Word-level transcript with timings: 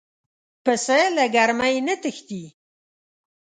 پسه 0.63 0.99
له 1.15 1.25
ګرمۍ 1.35 1.75
نه 1.87 1.95
تښتي. 2.01 2.43